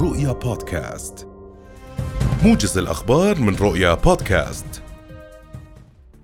[0.00, 1.28] رؤيا بودكاست.
[2.44, 4.82] موجز الأخبار من رؤيا بودكاست.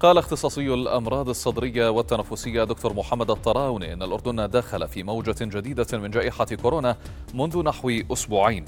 [0.00, 6.10] قال اختصاصي الأمراض الصدرية والتنفسية دكتور محمد الطراوني إن الأردن دخل في موجة جديدة من
[6.10, 6.96] جائحة كورونا
[7.34, 8.64] منذ نحو أسبوعين.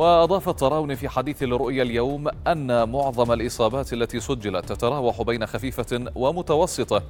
[0.00, 7.02] وأضاف الطراوني في حديث لرؤيا اليوم أن معظم الإصابات التي سجلت تتراوح بين خفيفة ومتوسطة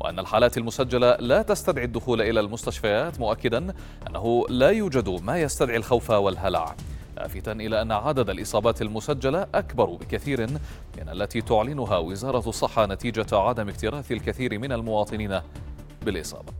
[0.00, 3.74] وأن الحالات المسجلة لا تستدعي الدخول إلى المستشفيات مؤكدا
[4.08, 6.76] أنه لا يوجد ما يستدعي الخوف والهلع
[7.16, 10.46] لافتا إلى أن عدد الإصابات المسجلة أكبر بكثير
[10.98, 15.40] من التي تعلنها وزارة الصحة نتيجة عدم اكتراث الكثير من المواطنين
[16.02, 16.52] بالإصابة.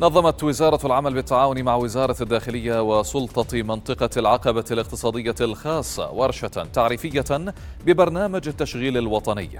[0.00, 7.54] نظمت وزارة العمل بالتعاون مع وزارة الداخلية وسلطة منطقة العقبة الاقتصادية الخاصة ورشة تعريفية
[7.86, 9.50] ببرنامج التشغيل الوطني.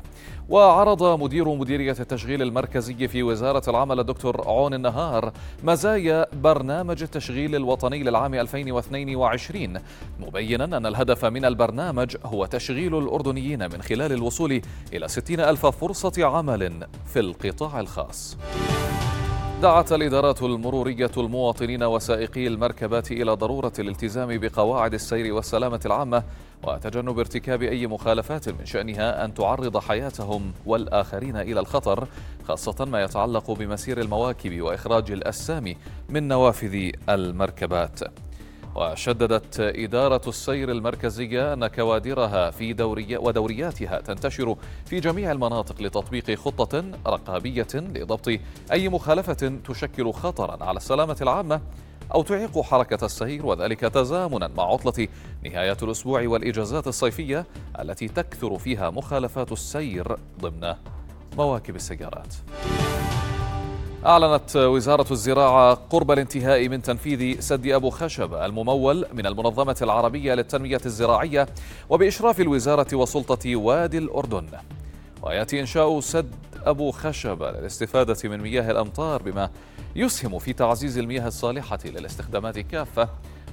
[0.48, 5.32] وعرض مدير مديرية التشغيل المركزي في وزارة العمل الدكتور عون النهار
[5.64, 9.78] مزايا برنامج التشغيل الوطني للعام 2022
[10.20, 16.12] مبينا أن الهدف من البرنامج هو تشغيل الأردنيين من خلال الوصول إلى 60 ألف فرصة
[16.18, 18.36] عمل في القطاع الخاص.
[19.62, 26.22] دعت الإدارات المرورية المواطنين وسائقي المركبات إلى ضرورة الالتزام بقواعد السير والسلامة العامة
[26.62, 32.08] وتجنب ارتكاب أي مخالفات من شأنها أن تعرض حياتهم والآخرين إلى الخطر
[32.48, 35.74] خاصة ما يتعلق بمسير المواكب وإخراج الأسام
[36.08, 38.00] من نوافذ المركبات.
[38.74, 44.56] وشددت إدارة السير المركزية أن كوادرها في دوري ودورياتها تنتشر
[44.86, 48.28] في جميع المناطق لتطبيق خطة رقابية لضبط
[48.72, 51.60] أي مخالفة تشكل خطرا على السلامة العامة
[52.14, 55.08] أو تعيق حركة السير وذلك تزامنا مع عطلة
[55.44, 57.46] نهاية الأسبوع والإجازات الصيفية
[57.80, 60.74] التي تكثر فيها مخالفات السير ضمن
[61.36, 62.34] مواكب السيارات.
[64.06, 70.80] أعلنت وزارة الزراعة قرب الانتهاء من تنفيذ سد أبو خشب الممول من المنظمة العربية للتنمية
[70.86, 71.46] الزراعية
[71.90, 74.46] وبإشراف الوزارة وسلطة وادي الأردن.
[75.22, 79.50] ويأتي إنشاء سد أبو خشب للاستفادة من مياه الأمطار بما
[79.96, 83.08] يسهم في تعزيز المياه الصالحة للاستخدامات كافة.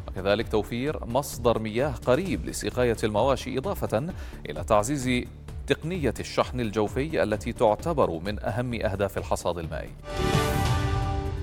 [0.07, 4.03] وكذلك توفير مصدر مياه قريب لسقاية المواشي إضافة
[4.49, 5.25] إلى تعزيز
[5.69, 9.89] تقنية الشحن الجوفي التي تعتبر من أهم أهداف الحصاد المائي.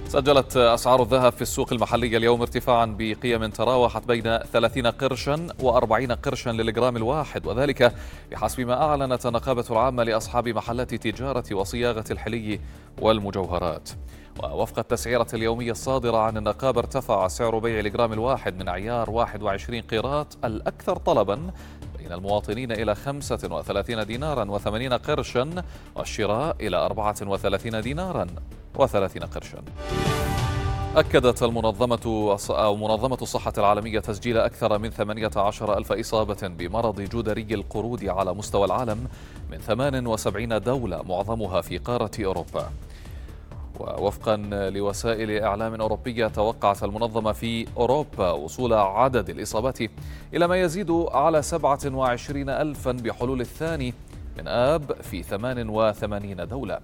[0.09, 6.51] سجلت أسعار الذهب في السوق المحلية اليوم ارتفاعا بقيم تراوحت بين 30 قرشا و40 قرشا
[6.51, 7.95] للجرام الواحد وذلك
[8.31, 12.61] بحسب ما أعلنت النقابة العامة لأصحاب محلات تجارة وصياغة الحلي
[13.01, 13.89] والمجوهرات.
[14.43, 20.39] ووفق التسعيرة اليومية الصادرة عن النقابة ارتفع سعر بيع الجرام الواحد من عيار 21 قيراط
[20.45, 21.51] الأكثر طلبا
[22.07, 28.27] بين المواطنين إلى 35 دينارا و80 قرشا والشراء إلى 34 دينارا
[28.79, 29.63] و30 قرشا.
[30.97, 38.05] أكدت المنظمة أو منظمة الصحة العالمية تسجيل أكثر من 18 ألف إصابة بمرض جدري القرود
[38.05, 39.09] على مستوى العالم
[39.51, 42.71] من 78 دولة معظمها في قارة أوروبا.
[43.81, 44.37] ووفقا
[44.71, 49.79] لوسائل إعلام أوروبية توقعت المنظمة في أوروبا وصول عدد الإصابات
[50.35, 53.95] إلى ما يزيد على 27 ألفا بحلول الثاني
[54.39, 56.81] من آب في 88 دولة.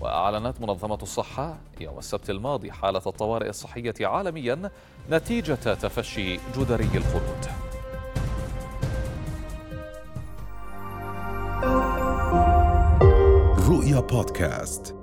[0.00, 4.70] وأعلنت منظمة الصحة يوم السبت الماضي حالة الطوارئ الصحية عالميا
[5.10, 7.46] نتيجة تفشي جدري الخلود
[13.68, 15.01] رؤيا بودكاست.